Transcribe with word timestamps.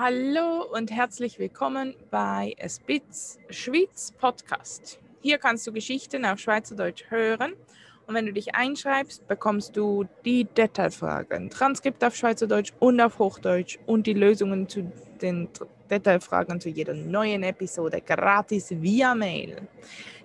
Hallo 0.00 0.64
und 0.72 0.92
herzlich 0.92 1.40
willkommen 1.40 1.92
bei 2.12 2.54
Spitz 2.68 3.36
Schweiz 3.50 4.12
Podcast. 4.12 5.00
Hier 5.22 5.38
kannst 5.38 5.66
du 5.66 5.72
Geschichten 5.72 6.24
auf 6.24 6.38
Schweizerdeutsch 6.38 7.06
hören 7.08 7.54
und 8.06 8.14
wenn 8.14 8.24
du 8.24 8.32
dich 8.32 8.54
einschreibst, 8.54 9.26
bekommst 9.26 9.76
du 9.76 10.04
die 10.24 10.44
Detailfragen, 10.44 11.50
Transkript 11.50 12.04
auf 12.04 12.14
Schweizerdeutsch 12.14 12.72
und 12.78 13.00
auf 13.00 13.18
Hochdeutsch 13.18 13.80
und 13.86 14.06
die 14.06 14.14
Lösungen 14.14 14.68
zu 14.68 14.92
den 15.20 15.48
Detailfragen 15.90 16.60
zu 16.60 16.68
jeder 16.68 16.94
neuen 16.94 17.42
Episode 17.42 18.00
gratis 18.00 18.70
via 18.70 19.16
Mail. 19.16 19.62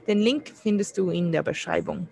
Den 0.06 0.20
Link 0.20 0.52
findest 0.54 1.00
du 1.00 1.10
in 1.10 1.32
der 1.32 1.42
Beschreibung. 1.42 2.08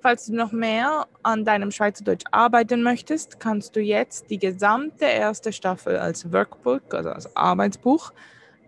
Falls 0.00 0.26
du 0.26 0.34
noch 0.34 0.52
mehr 0.52 1.08
an 1.24 1.44
deinem 1.44 1.72
Schweizerdeutsch 1.72 2.24
arbeiten 2.30 2.82
möchtest, 2.82 3.40
kannst 3.40 3.74
du 3.74 3.80
jetzt 3.80 4.30
die 4.30 4.38
gesamte 4.38 5.06
erste 5.06 5.52
Staffel 5.52 5.96
als 5.96 6.32
Workbook, 6.32 6.94
also 6.94 7.10
als 7.10 7.34
Arbeitsbuch, 7.36 8.12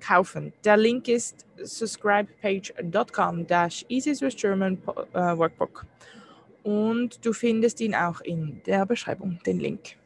kaufen. 0.00 0.52
Der 0.64 0.76
Link 0.76 1.06
ist 1.08 1.46
subscribepage.com 1.62 3.46
easy 3.88 4.14
Swiss 4.14 4.34
German 4.34 4.78
uh, 4.86 5.38
Workbook. 5.38 5.86
Und 6.62 7.24
du 7.24 7.32
findest 7.32 7.80
ihn 7.80 7.94
auch 7.94 8.20
in 8.22 8.60
der 8.66 8.84
Beschreibung, 8.84 9.38
den 9.46 9.60
Link. 9.60 9.96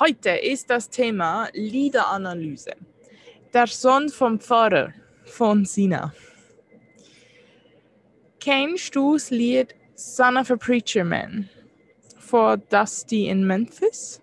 Heute 0.00 0.30
ist 0.30 0.70
das 0.70 0.88
Thema 0.88 1.48
Liederanalyse. 1.52 2.72
Der 3.52 3.66
Sohn 3.66 4.08
vom 4.08 4.40
Pfarrer 4.40 4.92
von 5.24 5.64
Sina. 5.64 6.12
Kennst 8.40 8.96
du 8.96 9.14
das 9.14 9.30
Lied 9.30 9.74
Son 9.96 10.36
of 10.36 10.50
a 10.50 10.56
Preacher 10.56 11.04
Man 11.04 11.48
von 12.18 12.60
Dusty 12.68 13.28
in 13.28 13.46
Memphis. 13.46 14.20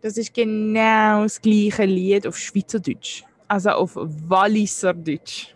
Das 0.00 0.16
ist 0.16 0.32
genau 0.32 1.22
das 1.22 1.40
gleiche 1.40 1.84
Lied 1.84 2.26
auf 2.26 2.38
Schweizerdeutsch, 2.38 3.24
also 3.46 3.70
auf 3.70 3.92
Walliserdeutsch. 3.94 5.54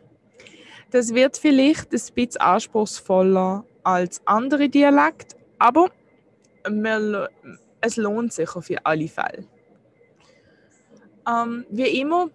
Das 0.90 1.14
wird 1.14 1.38
vielleicht 1.38 1.92
ein 1.92 2.00
bisschen 2.14 2.40
anspruchsvoller 2.40 3.64
als 3.82 4.20
andere 4.26 4.68
Dialekte, 4.68 5.36
aber 5.58 5.90
es 7.80 7.96
lohnt 7.96 8.32
sich 8.32 8.54
auf 8.56 8.68
alle 8.84 9.08
Fälle. 9.08 9.46
Ähm, 11.26 11.64
wie 11.70 12.00
immer, 12.00 12.30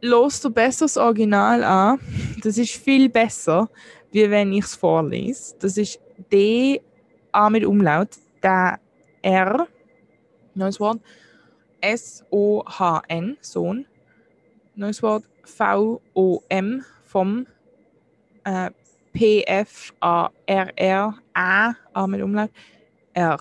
los 0.00 0.40
du 0.40 0.50
besser 0.50 0.84
das 0.84 0.96
Original 0.96 1.62
an. 1.62 2.00
Das 2.42 2.58
ist 2.58 2.74
viel 2.74 3.08
besser, 3.08 3.68
wie 4.12 4.30
wenn 4.30 4.52
ich 4.52 4.64
es 4.64 4.76
vorlese. 4.76 5.56
Das 5.58 5.76
ist 5.76 5.98
D, 6.30 6.80
A 7.32 7.50
mit 7.50 7.64
Umlaut, 7.64 8.10
der 8.42 8.78
R, 9.22 9.66
neues 10.54 10.78
Wort, 10.78 11.00
S-O-H-N, 11.80 13.38
Sohn, 13.40 13.86
neues 14.74 15.02
Wort, 15.02 15.24
V-O-M, 15.44 16.84
vom, 17.04 17.46
äh, 18.44 18.70
P-F-A-R-R, 19.12 20.34
A, 21.34 21.72
A 21.92 22.06
mit 22.06 22.22
Umlaut, 22.22 22.50
R, 23.14 23.38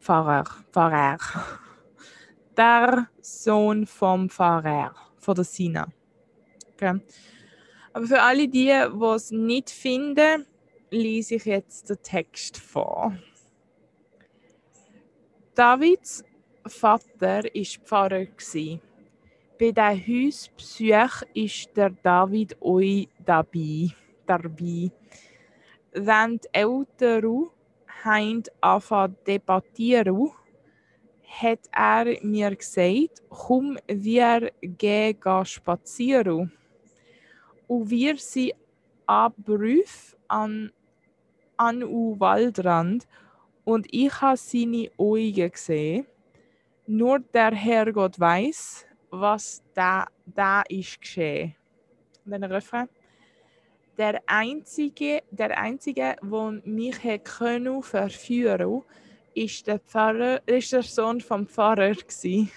Pfarrer, 0.00 0.44
Pfarrer. 0.72 1.18
Der 2.56 3.08
Sohn 3.20 3.86
vom 3.86 4.28
Pfarrer, 4.28 4.94
von 5.18 5.34
der 5.36 5.44
Sina. 5.44 5.86
Okay. 6.72 7.00
Aber 7.98 8.06
für 8.06 8.22
alle 8.22 8.46
die, 8.46 8.66
die 8.66 9.04
es 9.04 9.32
nicht 9.32 9.70
finden, 9.70 10.46
lese 10.88 11.34
ich 11.34 11.46
jetzt 11.46 11.90
den 11.90 12.00
Text 12.00 12.56
vor. 12.56 13.12
Davids 15.56 16.22
Vater 16.64 17.02
war 17.18 17.42
Pfarrer. 17.84 18.26
Bei 19.58 19.72
der 19.72 19.96
Hausbesuch 19.96 21.22
ist 21.34 21.76
der 21.76 21.90
David 21.90 22.56
euch 22.62 23.08
dabei. 23.26 23.88
dabei. 24.26 24.92
Wenn 25.90 26.38
die 26.38 26.48
Eltern 26.52 27.50
zu 28.60 29.14
debattieren, 29.26 30.30
hat 31.24 31.68
er 31.72 32.16
mir 32.22 32.54
gesagt, 32.54 33.24
komm, 33.28 33.76
wir 33.88 34.52
gehen 34.60 35.44
spazieren 35.44 36.52
und 37.68 37.88
wir 37.90 38.16
sind 38.16 38.54
abbrüf 39.06 40.16
an 40.26 40.72
an 41.56 41.82
u 41.82 42.18
Waldrand 42.18 43.06
und 43.64 43.86
ich 43.90 44.20
habe 44.20 44.36
seine 44.36 44.90
Augen 44.96 45.50
gesehen. 45.50 46.06
Nur 46.86 47.18
der 47.18 47.54
Herrgott 47.54 48.18
weiß, 48.18 48.86
was 49.10 49.62
da, 49.74 50.06
da 50.24 50.62
ist 50.68 51.00
geschehen. 51.00 51.54
Und 52.24 52.32
dann 52.32 52.44
Refrain. 52.44 52.88
Der 53.98 54.22
einzige, 54.26 55.22
der 55.30 55.58
einzige, 55.58 56.16
der 56.22 56.60
mich 56.64 57.00
können 57.24 57.82
verführen 57.82 58.82
ist 59.34 59.66
der 59.66 59.80
Pfarrer, 59.80 60.40
ist 60.46 60.72
der 60.72 60.82
Sohn 60.82 61.20
vom 61.20 61.46
Pfarrer 61.46 61.94
gsi. 61.94 62.48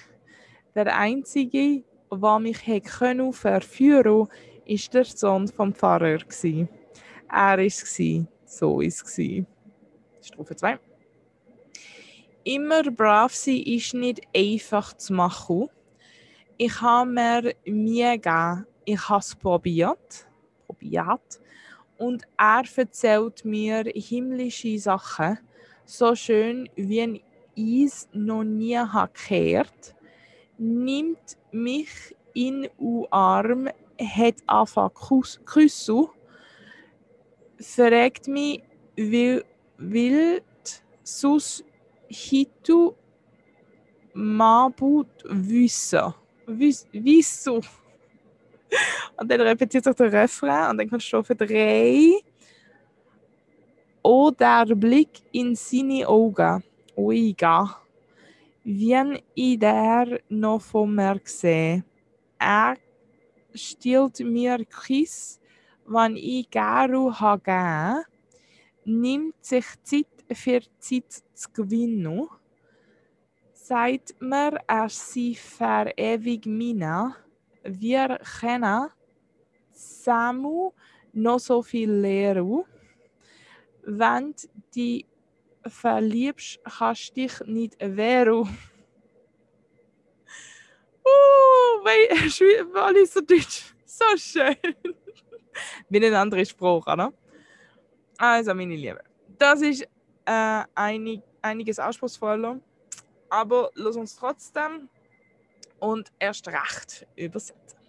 Der 0.76 0.96
einzige, 0.96 1.84
der 2.12 2.40
mich 2.40 2.84
können 2.84 3.34
verführen 3.34 4.28
ist 4.72 4.94
der 4.94 5.04
Sohn 5.04 5.48
vom 5.50 5.74
Pfarrer. 5.74 6.18
Gewesen. 6.20 6.70
Er 7.30 7.58
war 7.58 7.60
es. 7.60 8.04
So 8.46 8.78
war 8.78 8.84
es. 8.84 9.04
Strophe 10.22 10.56
2. 10.56 10.80
Immer 12.44 12.84
brav 12.84 13.34
sein 13.36 13.58
ist 13.58 13.94
nicht 13.94 14.22
einfach 14.36 14.94
zu 14.94 15.14
machen. 15.14 15.68
Ich 16.58 16.80
habe 16.82 17.10
mir 17.10 17.54
Mühe 17.66 18.18
gegeben. 18.18 18.66
Ich 18.86 19.10
habe 19.10 19.20
es 19.20 19.36
probiert. 19.36 20.28
probiert. 20.66 21.42
Und 21.98 22.24
er 22.38 22.64
erzählt 22.76 23.46
mir 23.46 23.84
himmlische 23.94 24.80
Sachen, 24.80 25.38
so 25.86 26.16
schön 26.16 26.70
wie 26.76 27.22
ich 27.56 27.86
es 27.86 28.10
noch 28.14 28.44
nie 28.44 28.80
gehört. 29.14 29.96
Nimmt 30.58 31.38
mich 31.52 31.90
in 32.34 32.70
den 32.80 33.06
Arm 33.12 33.70
hat 34.02 34.36
angefangen 34.48 34.92
zu 35.70 36.10
fragt 37.62 38.28
mich, 38.28 38.64
will, 38.96 39.44
will 39.78 40.42
sus 41.04 41.64
hitu 42.08 42.94
mabut 44.14 45.24
wissen. 45.26 46.14
Wieso? 46.48 47.62
Und 49.18 49.30
dann 49.30 49.42
repetiert 49.42 49.84
sich 49.84 49.96
der 49.96 50.12
Refrain 50.12 50.72
und 50.72 50.78
dann 50.78 50.90
kommt 50.90 51.04
Strophe 51.04 51.36
3. 51.36 52.20
Oh, 54.04 54.32
der 54.32 54.76
Blick 54.76 55.22
in 55.32 55.56
seine 55.56 56.08
Augen. 56.08 56.64
Oiga. 56.96 57.78
Wie 58.64 59.22
ich 59.36 59.60
der 59.60 60.20
noch 60.30 60.62
von 60.62 60.96
mir 60.96 61.20
sehe. 61.24 61.84
Er 62.40 62.76
stiehlt 63.54 64.20
mir 64.20 64.66
Kiss, 64.66 65.40
wenn 65.86 66.16
ich 66.16 66.50
Garu 66.50 67.14
habe, 67.14 68.04
nimmt 68.86 69.44
sich 69.44 69.66
Zeit 69.84 70.08
für 70.32 70.62
Zeit 70.80 71.24
zu 71.34 71.50
gewinnen. 71.54 72.28
Sagt 73.54 74.16
mir, 74.20 74.60
er 74.68 74.90
sei 74.90 75.36
verewigt 75.36 76.46
mina, 76.46 77.16
wir 77.64 78.20
können 78.40 78.90
zusammen 79.72 80.72
noch 81.14 81.40
so 81.40 81.62
viel 81.62 81.92
lernen. 81.92 82.64
Wenn 83.84 84.34
du 84.76 85.02
verliebst, 85.68 86.60
kannst 86.64 87.10
du 87.10 87.22
dich 87.22 87.40
nicht 87.46 87.78
wehren. 87.80 88.58
Uh, 91.04 91.51
alles 92.76 93.14
so 93.14 93.22
Deutsch. 93.22 93.74
So 93.86 94.06
schön. 94.18 94.56
Wie 95.90 96.06
ein 96.06 96.14
anderer 96.14 96.46
Spruch, 96.46 96.88
oder? 96.88 97.14
Also, 98.18 98.54
meine 98.54 98.76
Lieben, 98.76 99.00
das 99.38 99.62
ist 99.62 99.84
äh, 100.26 100.64
einig, 100.76 101.22
einiges 101.42 101.80
anspruchsvoller, 101.80 102.60
aber 103.30 103.72
lass 103.76 103.96
uns 103.96 104.16
trotzdem 104.16 104.90
und 105.80 106.12
erst 106.20 106.48
recht 106.48 107.08
übersetzen. 107.16 107.80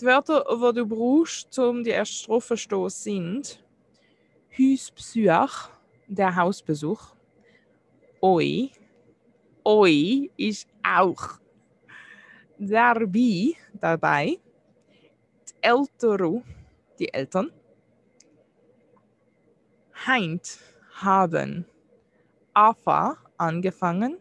Die 0.00 0.06
Wörter, 0.06 0.44
die 0.48 0.80
du 0.80 0.86
brauchst, 0.86 1.56
um 1.58 1.84
die 1.84 1.90
erste 1.90 2.16
Strophe 2.16 2.56
zu 2.56 2.88
stehen, 2.88 2.90
sind 2.90 3.64
Hausbesuch, 4.58 5.68
der 6.08 6.34
Hausbesuch, 6.34 7.14
Oi, 8.20 8.70
Oi 9.64 10.30
ist 10.36 10.68
auch 10.82 11.41
dabei, 12.58 13.56
dabei 13.72 14.38
die 15.48 15.54
Eltern, 15.60 16.44
die 16.98 17.12
Eltern, 17.12 17.52
Heint 20.06 20.58
haben 20.94 21.64
Afa 22.54 23.16
angefangen, 23.36 24.18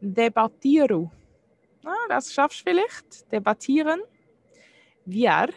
debattieren, 0.00 1.10
Na, 1.84 1.94
das 2.08 2.32
schaffst 2.32 2.60
du 2.60 2.70
vielleicht. 2.70 3.30
Debattieren. 3.30 4.00
Wir 5.04 5.48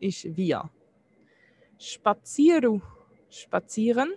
ist 0.00 0.36
wir. 0.36 0.68
Spazieren. 1.78 2.82
Spazieren. 3.30 4.14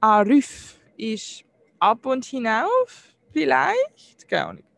Arif 0.00 0.78
ist 0.98 1.44
ab 1.78 2.04
und 2.04 2.26
hinauf. 2.26 3.14
Vielleicht. 3.32 4.28
Gar 4.28 4.52
nicht. 4.54 4.69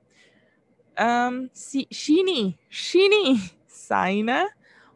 Ähm, 0.97 1.51
si, 1.53 1.87
Shini. 1.91 2.59
Shini. 2.69 3.41
Seine. 3.67 4.49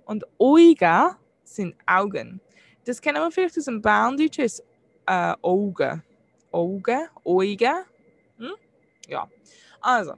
Und 0.05 0.25
Oiga 0.39 1.19
sind 1.43 1.75
Augen. 1.87 2.41
Das 2.85 3.01
kennen 3.01 3.21
wir 3.21 3.31
vielleicht 3.31 3.59
aus 3.59 3.65
dem 3.65 3.83
Berndeutsch 3.83 4.39
als 4.39 4.61
äh, 5.07 5.35
Augen. 5.43 6.03
Augen, 6.53 7.09
Augen. 7.25 7.85
Hm? 8.39 8.55
Ja. 9.09 9.29
Also, 9.81 10.15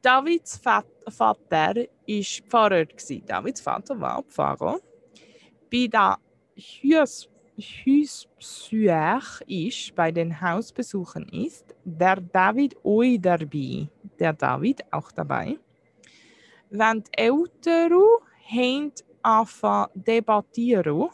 Davids 0.00 0.56
Vater 0.56 0.88
war 1.18 1.34
Pfarrer. 1.50 2.86
Davids 3.26 3.60
Vater 3.60 4.00
war 4.00 4.22
Pfarrer. 4.22 4.78
Bei 5.70 5.86
der 5.88 6.18
Hausbesuch 7.56 9.40
ist, 9.46 9.94
bei 9.94 10.10
den 10.12 10.40
Hausbesuchen 10.40 11.28
ist, 11.30 11.74
der 11.84 12.16
David 12.16 12.76
dabei. 13.20 13.88
Der 14.18 14.32
David 14.32 14.82
auch 14.92 15.12
dabei. 15.12 15.58
Wenn 16.70 17.02
die 17.02 17.12
Eltern 17.12 18.10
haben 18.46 18.92
anfangen 19.22 19.90
debattieren, 19.94 21.08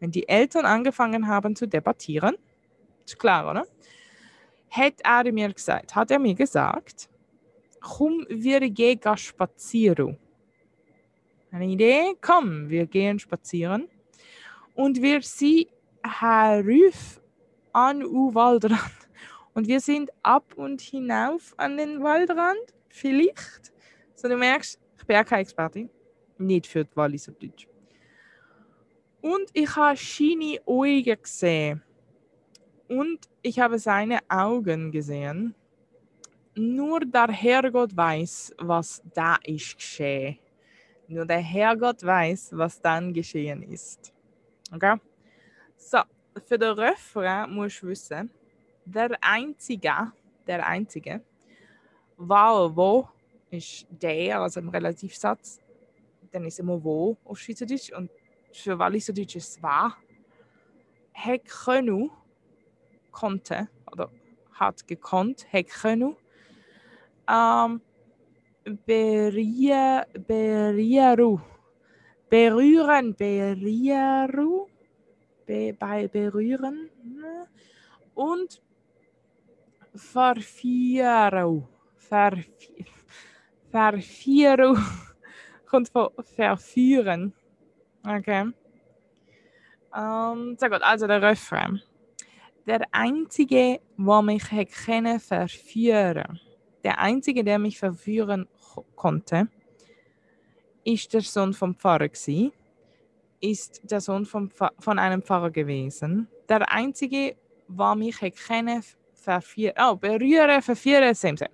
wenn 0.00 0.10
die 0.10 0.28
Eltern 0.28 0.64
angefangen 0.64 1.26
haben 1.28 1.54
zu 1.54 1.66
debattieren, 1.66 2.36
ist 3.04 3.18
klar, 3.18 3.50
oder? 3.50 3.66
Hat 4.70 5.00
er 5.04 5.32
mir 5.32 5.52
gesagt, 5.52 5.94
hat 5.94 6.10
er 6.10 6.18
mir 6.18 6.34
gesagt, 6.34 7.08
komm, 7.80 8.24
wir 8.28 8.60
gehen 8.70 9.16
spazieren. 9.16 10.18
Eine 11.50 11.66
Idee? 11.66 12.14
Komm, 12.20 12.70
wir 12.70 12.86
gehen 12.86 13.18
spazieren. 13.18 13.88
Und 14.74 15.02
wir 15.02 15.20
sind 15.20 15.66
herauf 16.02 17.20
an 17.72 18.00
den 18.00 18.34
Waldrand. 18.34 19.01
Und 19.54 19.68
wir 19.68 19.80
sind 19.80 20.10
ab 20.22 20.54
und 20.56 20.80
hinauf 20.80 21.54
an 21.56 21.76
den 21.76 22.02
Waldrand. 22.02 22.74
Vielleicht. 22.88 23.72
So, 24.14 24.28
du 24.28 24.36
merkst, 24.36 24.78
ich 24.98 25.06
bin 25.06 25.16
auch 25.16 25.24
keine 25.24 25.42
Expertin. 25.42 25.90
Nicht 26.38 26.66
für 26.66 26.84
die 26.84 26.96
Walliser 26.96 27.32
Deutsch. 27.32 27.68
Und 29.20 29.50
ich 29.52 29.76
habe 29.76 29.98
seine 29.98 30.58
Augen 31.08 31.30
gesehen. 31.30 31.84
Und 32.88 33.28
ich 33.42 33.58
habe 33.60 33.78
seine 33.78 34.18
Augen 34.28 34.90
gesehen. 34.90 35.54
Nur 36.54 37.00
der 37.00 37.28
Herrgott 37.28 37.96
weiß, 37.96 38.54
was 38.58 39.02
da 39.14 39.36
ist 39.44 39.76
geschehen. 39.76 40.38
Nur 41.08 41.24
der 41.24 41.38
Herrgott 41.38 42.02
weiß, 42.02 42.50
was 42.52 42.80
dann 42.80 43.12
geschehen 43.12 43.62
ist. 43.62 44.12
Okay? 44.72 44.96
So, 45.76 45.98
für 46.46 46.58
den 46.58 46.72
Refrain 46.72 47.50
musst 47.50 47.82
du 47.82 47.88
wissen, 47.88 48.30
der 48.84 49.10
Einzige, 49.20 50.12
der 50.46 50.66
Einzige, 50.66 51.22
war 52.16 52.76
wo 52.76 53.08
ist 53.50 53.86
der, 53.90 54.40
also 54.40 54.60
im 54.60 54.68
Relativsatz, 54.70 55.60
dann 56.30 56.44
ist 56.44 56.58
immer 56.58 56.82
wo 56.82 57.16
auf 57.24 57.38
Schweizerdeutsch 57.38 57.92
und 57.92 58.10
für 58.52 58.78
Walliserdeutsch 58.78 59.36
ist 59.36 59.62
war, 59.62 59.96
hat 61.14 61.44
können, 61.44 62.10
konnte, 63.10 63.68
oder 63.90 64.10
hat 64.52 64.86
gekonnt, 64.86 65.46
hat 65.52 65.68
können, 65.68 66.16
ähm, 67.28 67.80
berühren, 68.86 70.04
berühren, 70.26 71.40
berühren, 72.28 73.14
berühren, 73.14 74.66
be, 75.46 75.74
bei 75.78 76.08
berühren 76.08 76.88
ne? 77.04 77.48
und 78.14 78.62
verführen, 79.94 81.66
verführen, 83.70 84.78
kommt 85.66 85.88
von 85.88 86.08
verführen. 86.22 87.32
Okay. 88.06 88.50
Ähm, 89.94 90.56
sehr 90.58 90.70
gut, 90.70 90.82
also 90.82 91.06
der 91.06 91.22
Refrain. 91.22 91.80
Der 92.66 92.82
Einzige, 92.92 93.80
der 93.96 94.22
mich 94.22 94.44
können 94.84 95.20
verführen 95.20 96.40
der 96.84 96.98
Einzige, 96.98 97.44
der 97.44 97.58
mich 97.58 97.78
verführen 97.78 98.48
konnte, 98.96 99.48
ist 100.84 101.12
der 101.12 101.20
Sohn 101.20 101.52
vom 101.52 101.76
Pfarrer 101.76 102.08
gewesen, 102.08 102.52
ist 103.40 103.80
der 103.90 104.00
Sohn 104.00 104.26
vom 104.26 104.50
von 104.50 104.98
einem 104.98 105.22
Pfarrer 105.22 105.50
gewesen. 105.50 106.28
Der 106.48 106.70
Einzige, 106.72 107.36
der 107.68 107.94
mich 107.94 108.18
können 108.46 108.82
verführen, 109.22 109.74
oh, 109.78 109.96
berühren, 109.96 110.62
verführen, 110.62 111.14
same, 111.14 111.36
same. 111.36 111.50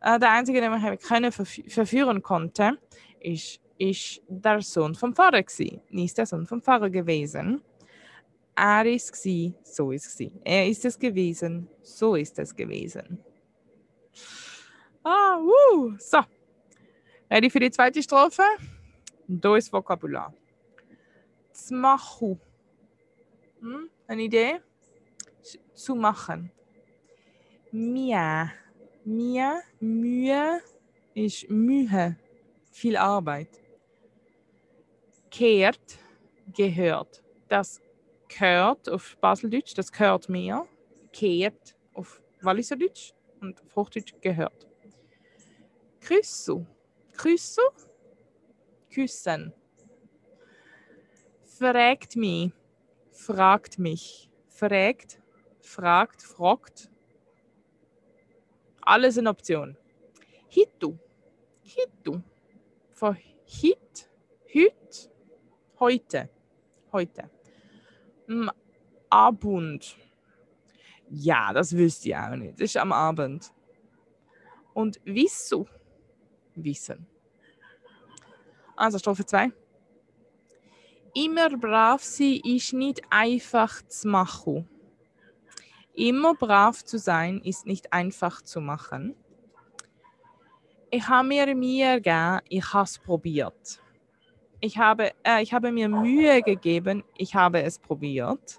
Äh, 0.00 0.18
der 0.18 0.30
Einzige, 0.30 0.60
der 0.60 0.70
mich 0.70 1.00
können 1.00 1.32
verführen 1.32 2.22
konnte, 2.22 2.78
ist 3.20 3.62
ist 3.78 4.22
der 4.28 4.62
Sohn 4.62 4.94
vom 4.94 5.12
Pfarrer 5.12 5.42
gewesen. 5.42 5.80
Nicht 5.90 6.16
der 6.16 6.26
Sohn 6.26 6.46
vom 6.46 6.62
Pfarrer 6.62 6.88
gewesen. 6.88 7.62
Er 8.54 8.86
ist 8.86 9.12
gsi, 9.12 9.54
so 9.64 9.90
ist 9.90 10.16
gewesen. 10.16 10.40
Er 10.44 10.68
ist 10.68 10.84
es 10.84 10.96
gewesen, 10.98 11.68
so 11.82 12.14
ist 12.14 12.38
es 12.38 12.54
gewesen. 12.54 13.18
Ah, 15.02 15.36
uh, 15.38 15.94
so. 15.98 16.18
Ready 17.28 17.50
für 17.50 17.58
die 17.58 17.70
zweite 17.70 18.02
Strophe? 18.02 18.44
Da 19.26 19.56
ist 19.56 19.72
Vokabular. 19.72 20.32
Zmachu. 21.50 22.38
Hm? 23.60 23.90
Eine 24.06 24.22
Idee? 24.22 24.60
Zu 25.74 25.96
machen. 25.96 26.52
Mia. 27.72 28.52
Mia, 29.04 29.62
Mühe 29.80 30.60
ist 31.14 31.48
Mühe. 31.50 32.16
Viel 32.70 32.96
Arbeit 32.96 33.62
kehrt, 35.32 35.98
gehört. 36.54 37.24
Das 37.48 37.80
gehört 38.28 38.88
auf 38.88 39.16
Baseldeutsch, 39.20 39.72
das 39.74 39.90
gehört 39.90 40.28
mir. 40.28 40.66
Kehrt 41.12 41.74
auf 41.94 42.22
Walliserdeutsch 42.42 43.14
und 43.40 43.60
auf 43.62 43.74
Hochdeutsch 43.74 44.14
gehört. 44.20 44.68
Küssu. 46.00 46.66
Küssu. 47.16 47.62
Küssen. 48.90 49.54
Fragt 51.44 52.16
mich. 52.16 52.52
Fragt 53.10 53.78
mich. 53.78 54.30
Fragt. 54.48 55.20
Fragt. 55.60 56.22
Fragt. 56.22 56.91
Alles 58.82 59.16
eine 59.18 59.30
Option. 59.30 59.76
Hitu. 60.48 60.96
Hitu. 61.62 62.20
Von 62.92 63.16
Hit. 63.44 64.10
Hüt 64.46 65.10
Heute. 65.78 66.28
Heute. 66.92 67.30
Abend. 69.10 69.96
Ja, 71.08 71.52
das 71.52 71.76
wüsste 71.76 72.08
ich 72.08 72.16
auch 72.16 72.36
nicht. 72.36 72.54
Das 72.54 72.70
ist 72.70 72.76
am 72.76 72.92
Abend. 72.92 73.52
Und 74.74 75.00
wieso? 75.04 75.66
Wissen. 76.54 77.06
Also 78.76 78.98
Strophe 78.98 79.26
2. 79.26 79.52
Immer 81.14 81.50
brav 81.58 82.02
sein 82.02 82.40
ist 82.44 82.72
nicht 82.72 83.02
einfach 83.10 83.82
zu 83.82 84.08
machen. 84.08 84.68
Immer 85.94 86.34
brav 86.34 86.84
zu 86.84 86.98
sein 86.98 87.40
ist 87.42 87.66
nicht 87.66 87.92
einfach 87.92 88.42
zu 88.42 88.60
machen. 88.60 89.14
Ich 90.90 91.08
habe 91.08 91.28
mir 91.28 91.54
Mühe 91.54 92.00
gegeben, 92.00 92.40
ich 92.48 92.72
habe 92.72 92.84
es 92.84 92.98
probiert 92.98 93.82
ich 94.62 94.78
habe, 94.78 95.10
äh, 95.24 95.42
ich 95.42 95.52
habe 95.52 95.72
mir 95.72 95.88
Mühe 95.88 96.40
gegeben, 96.40 97.02
ich 97.18 97.34
habe 97.34 97.62
es 97.62 97.78
probiert. 97.78 98.58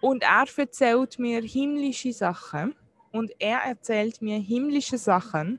Und 0.00 0.22
er 0.22 0.44
erzählt 0.56 1.18
mir 1.18 1.40
himmlische 1.40 2.12
Sachen. 2.12 2.76
Und 3.10 3.32
er 3.38 3.60
erzählt 3.60 4.20
mir 4.20 4.38
himmlische 4.38 4.98
Sachen, 4.98 5.58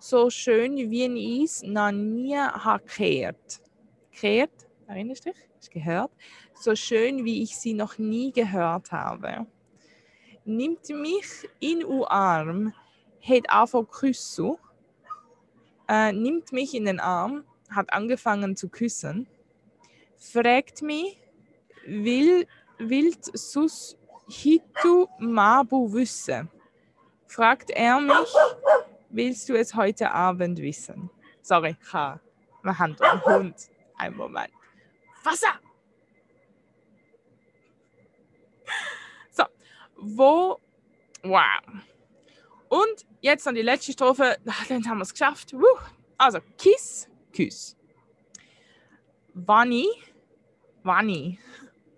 so 0.00 0.28
schön 0.28 0.76
wie 0.76 1.04
ich 1.04 1.44
es 1.44 1.62
noch 1.62 1.92
nie 1.92 2.36
habe 2.36 2.82
gehört. 2.84 3.62
Gehört? 4.10 4.50
Erinnerst 4.88 5.26
du 5.26 5.30
dich? 5.30 5.47
Gehört? 5.70 6.10
So 6.54 6.74
schön 6.74 7.24
wie 7.24 7.42
ich 7.42 7.56
sie 7.56 7.74
noch 7.74 7.98
nie 7.98 8.32
gehört 8.32 8.92
habe. 8.92 9.46
Nimmt 10.44 10.88
mich 10.88 11.48
in 11.60 11.80
den 11.80 12.04
Arm, 12.04 12.72
hat 13.20 13.44
zu 13.50 13.84
küssen, 13.84 14.56
äh, 15.88 16.12
nimmt 16.12 16.52
mich 16.52 16.74
in 16.74 16.86
den 16.86 17.00
Arm 17.00 17.44
hat 17.70 17.92
angefangen 17.92 18.56
zu 18.56 18.68
küssen, 18.68 19.26
fragt 20.16 20.82
mich, 20.82 21.20
will, 21.86 22.46
wilt 22.78 23.24
sus 23.38 23.96
hitu 24.28 25.06
mabu 25.18 25.92
wissen? 25.92 26.50
fragt 27.26 27.70
er 27.70 28.00
mich, 28.00 28.34
willst 29.10 29.48
du 29.48 29.54
es 29.54 29.74
heute 29.74 30.10
Abend 30.10 30.58
wissen? 30.60 31.10
Sorry, 31.42 31.76
ha, 31.92 32.20
wir 32.62 32.78
haben 32.78 32.96
einen 33.00 33.24
Hund. 33.24 33.54
Ein 33.96 34.16
Moment. 34.16 34.57
Wasser! 35.28 35.60
So, 39.30 39.44
wo, 39.96 40.58
wow. 41.22 41.60
Und 42.68 43.06
jetzt 43.20 43.46
dann 43.46 43.54
die 43.54 43.62
letzte 43.62 43.92
Strophe, 43.92 44.38
dann 44.44 44.88
haben 44.88 44.98
wir 44.98 45.02
es 45.02 45.12
geschafft. 45.12 45.54
Also, 46.16 46.38
Kiss, 46.56 47.08
Küss. 47.34 47.76
Wanni, 49.34 49.86
Wanni, 50.82 51.38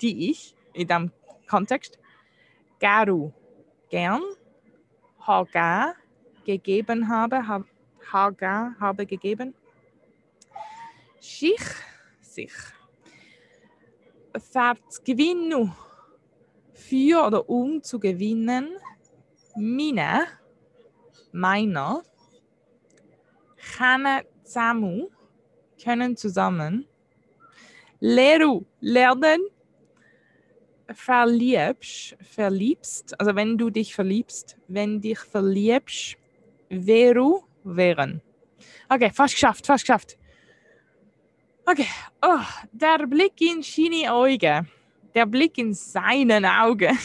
die 0.01 0.31
ich 0.31 0.57
in 0.73 0.89
diesem 0.89 1.13
Kontext, 1.49 1.99
Garu, 2.81 3.33
gern, 3.91 4.23
Haga, 5.25 5.95
gegeben 6.45 7.09
habe, 7.09 7.65
Haga, 8.13 8.75
habe 8.81 9.07
gegeben, 9.07 9.55
Schich, 11.21 11.61
sich, 12.21 12.53
Verzgewinnu, 14.37 15.71
für 16.73 17.27
oder 17.27 17.49
um 17.49 17.83
zu 17.83 17.99
gewinnen, 17.99 18.69
meine, 19.57 20.27
meiner, 21.33 22.03
Chane 23.57 24.25
Zamu, 24.45 25.09
können 25.83 26.17
zusammen, 26.17 26.87
Leru, 28.01 28.65
lernen, 28.81 29.41
verliebst, 30.93 32.17
verliebst, 32.23 33.21
also 33.21 33.35
wenn 33.37 33.59
du 33.59 33.71
dich 33.71 33.95
verliebst, 33.95 34.57
wenn 34.69 35.01
dich 35.01 35.19
verliebst, 35.19 36.17
veru, 36.71 37.43
wären. 37.63 38.23
Okay, 38.89 39.11
fast 39.13 39.35
geschafft, 39.35 39.67
fast 39.67 39.85
geschafft. 39.85 40.19
Okay, 41.71 41.87
oh, 42.23 42.41
der 42.73 43.07
Blick 43.07 43.41
in 43.41 43.63
seine 43.63 44.13
Augen, 44.13 44.69
der 45.15 45.25
Blick 45.25 45.57
in 45.57 45.73
seinen 45.73 46.45
Augen, 46.45 46.99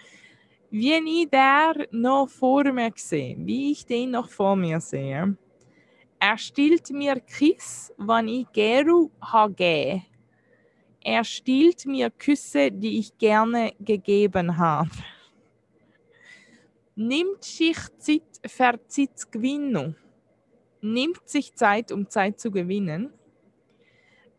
wie 0.70 1.22
ich 1.22 1.30
der 1.30 1.86
noch 1.92 2.28
vor 2.28 2.64
mir 2.64 2.92
sehe, 2.94 3.36
wie 3.38 3.72
ich 3.72 3.86
den 3.86 4.10
noch 4.10 4.28
vor 4.28 4.54
mir 4.54 4.80
sehe, 4.80 5.34
er 6.20 6.36
stillt 6.36 6.90
mir 6.90 7.20
Kiss, 7.20 7.90
wann 7.96 8.28
ich 8.28 8.52
geru 8.52 9.10
hage. 9.22 10.02
Er 11.02 11.24
stiehlt 11.24 11.86
mir 11.86 12.10
Küsse, 12.10 12.70
die 12.70 12.98
ich 12.98 13.16
gerne 13.16 13.72
gegeben 13.80 14.58
habe. 14.58 14.90
Nimmt 16.96 17.42
sich 17.44 17.78
Zeit 17.96 18.22
für 18.44 18.78
Zeitgewinnung. 18.88 19.96
Nimmt 20.82 21.26
sich 21.26 21.54
Zeit, 21.54 21.90
um 21.90 22.10
Zeit 22.10 22.38
zu 22.38 22.50
gewinnen. 22.50 23.10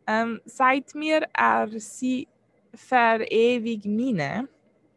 Ähm, 0.06 0.42
sagt 0.46 0.96
mir, 0.96 1.28
er 1.34 1.68
sie 1.80 2.28
verewig 2.74 3.86
meine. 3.86 4.48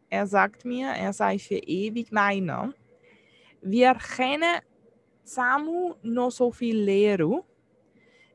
Er 0.09 0.27
sagt 0.27 0.65
mir, 0.65 0.89
er 0.89 1.13
sei 1.13 1.37
für 1.39 1.55
ewig 1.57 2.11
meiner. 2.11 2.73
Wir 3.61 3.95
kennen 3.95 4.61
Samu 5.23 5.95
noch 6.01 6.31
so 6.31 6.51
viel 6.51 6.77
lehren. 6.77 7.41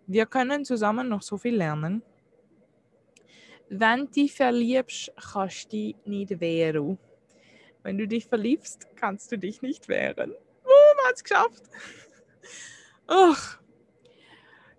Wir 0.06 0.26
können 0.26 0.64
zusammen 0.64 1.08
noch 1.08 1.22
so 1.22 1.38
viel 1.38 1.56
lernen. 1.56 2.02
Wenn 3.68 4.00
du 4.00 4.06
dich 4.08 4.34
verliebst, 4.34 5.12
kannst 5.16 5.72
du 5.72 5.78
dich 5.78 5.96
nicht 6.04 6.40
wehren. 6.40 6.98
Wenn 7.82 7.96
du 7.96 8.06
dich 8.06 8.26
verliebst, 8.26 8.86
kannst 8.96 9.32
du 9.32 9.38
dich 9.38 9.62
nicht 9.62 9.88
wehren. 9.88 10.34
Oh, 10.64 10.96
man 10.96 11.06
hat 11.06 11.14
es 11.14 11.24
geschafft. 11.24 11.62
Ach, 13.06 13.58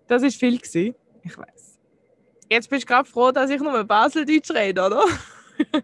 das 0.06 0.22
ist 0.22 0.38
viel 0.38 0.58
gewesen. 0.58 0.94
Ich 1.24 1.36
weiß. 1.36 1.63
Jetzt 2.54 2.70
bist 2.70 2.84
du 2.84 2.86
gerade 2.86 3.08
froh, 3.08 3.32
dass 3.32 3.50
ich 3.50 3.60
nur 3.60 3.82
Baseldeutsch 3.84 4.50
rede, 4.52 4.86
oder? 4.86 5.04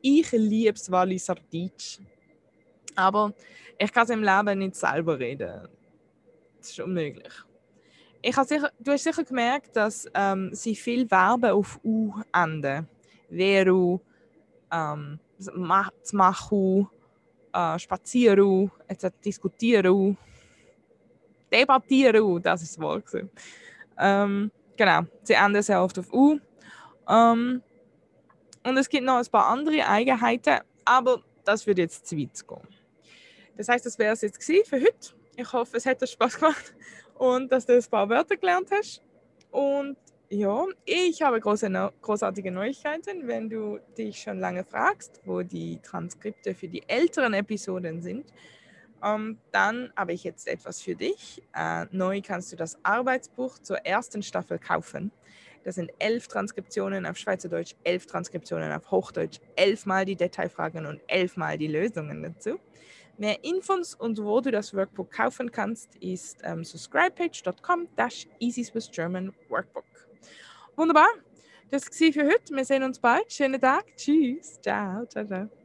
ich 0.00 0.30
liebe 0.32 0.74
es 0.74 0.90
Walliser 0.90 1.34
Deutsch. 1.52 1.98
Aber 2.94 3.32
ich 3.76 3.92
kann 3.92 4.04
es 4.04 4.10
im 4.10 4.22
Leben 4.22 4.58
nicht 4.58 4.76
selber 4.76 5.18
reden. 5.18 5.68
Das 6.58 6.70
ist 6.70 6.80
unmöglich 6.80 7.32
ich 8.22 8.36
sicher, 8.36 8.70
du 8.78 8.92
hast 8.92 9.04
sicher 9.04 9.24
gemerkt, 9.24 9.76
dass 9.76 10.08
ähm, 10.14 10.50
sie 10.52 10.74
viel 10.74 11.10
werben 11.10 11.50
auf 11.50 11.78
U 11.84 12.12
enden. 12.32 12.88
Veru, 13.30 14.00
ähm, 14.72 15.18
Machu, 16.12 16.86
äh, 17.52 17.78
Spazieren, 17.78 18.70
diskutieren, 19.24 20.16
debattieren, 21.52 22.42
das 22.42 22.62
ist 22.62 22.76
das 22.76 22.82
Wort. 22.82 23.04
Ähm, 23.98 24.50
genau, 24.78 25.02
sie 25.22 25.34
enden 25.34 25.62
sehr 25.62 25.82
oft 25.82 25.98
auf 25.98 26.10
U. 26.12 26.38
Ähm, 27.06 27.62
und 28.64 28.76
es 28.76 28.88
gibt 28.88 29.04
noch 29.04 29.16
ein 29.16 29.26
paar 29.26 29.46
andere 29.46 29.86
Eigenheiten, 29.86 30.60
aber 30.84 31.22
das 31.44 31.66
würde 31.66 31.82
jetzt 31.82 32.06
zu 32.06 32.16
weit 32.16 32.46
gehen. 32.46 32.68
Das 33.56 33.68
heißt, 33.68 33.84
das 33.84 33.98
wäre 33.98 34.14
es 34.14 34.22
jetzt 34.22 34.42
für 34.42 34.80
heute. 34.80 35.14
Ich 35.36 35.52
hoffe, 35.52 35.76
es 35.76 35.86
hat 35.86 36.00
dir 36.00 36.06
Spaß 36.06 36.38
gemacht 36.38 36.74
und 37.14 37.50
dass 37.52 37.66
du 37.66 37.74
ein 37.74 37.84
paar 37.90 38.08
Wörter 38.08 38.36
gelernt 38.36 38.68
hast. 38.70 39.02
Und 39.50 39.96
ja, 40.30 40.64
ich 40.84 41.22
habe 41.22 41.40
große, 41.40 41.70
großartige 42.02 42.50
Neuigkeiten, 42.50 43.26
wenn 43.26 43.48
du 43.48 43.78
dich 43.96 44.20
schon 44.20 44.38
lange 44.38 44.64
fragst, 44.64 45.20
wo 45.24 45.42
die 45.42 45.80
Transkripte 45.82 46.54
für 46.54 46.68
die 46.68 46.86
älteren 46.86 47.32
Episoden 47.34 48.02
sind. 48.02 48.26
Ähm, 49.04 49.38
dann 49.52 49.92
habe 49.96 50.12
ich 50.12 50.24
jetzt 50.24 50.48
etwas 50.48 50.80
für 50.80 50.94
dich. 50.94 51.42
Äh, 51.54 51.86
neu 51.90 52.20
kannst 52.22 52.52
du 52.52 52.56
das 52.56 52.78
Arbeitsbuch 52.84 53.58
zur 53.58 53.78
ersten 53.78 54.22
Staffel 54.22 54.58
kaufen. 54.58 55.12
Das 55.64 55.74
sind 55.74 55.90
elf 55.98 56.28
Transkriptionen 56.28 57.04
auf 57.06 57.16
Schweizerdeutsch, 57.16 57.74
elf 57.84 58.06
Transkriptionen 58.06 58.72
auf 58.72 58.90
Hochdeutsch, 58.90 59.38
elfmal 59.56 60.04
die 60.04 60.16
Detailfragen 60.16 60.86
und 60.86 61.00
elfmal 61.08 61.58
die 61.58 61.66
Lösungen 61.66 62.22
dazu. 62.22 62.58
Mehr 63.18 63.42
Infos 63.42 63.94
und 63.94 64.18
wo 64.22 64.40
du 64.40 64.52
das 64.52 64.72
Workbook 64.72 65.10
kaufen 65.10 65.50
kannst, 65.50 65.96
ist 65.96 66.38
ähm, 66.44 66.62
subscribepage.com 66.62 67.88
Easy 68.38 68.62
Swiss 68.62 68.88
German 68.90 69.34
Workbook. 69.48 69.84
Wunderbar. 70.76 71.08
Das 71.70 71.84
war 71.84 72.12
für 72.12 72.24
heute. 72.24 72.54
Wir 72.54 72.64
sehen 72.64 72.82
uns 72.84 72.98
bald. 72.98 73.30
Schönen 73.32 73.60
Tag. 73.60 73.84
Tschüss. 73.96 74.60
Ciao. 74.62 75.04
Ciao, 75.06 75.26
ciao. 75.26 75.57